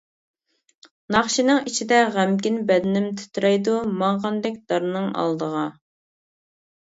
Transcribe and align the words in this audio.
ناخشىنىڭ 1.15 1.59
ئىچىدە 1.71 1.99
غەمكىن 2.15 2.55
بەدىنىم 2.71 3.05
تىترەيدۇ 3.19 3.75
ماڭغاندەك 3.99 4.57
دارنىڭ 4.73 5.05
ئالدىغا. 5.25 5.67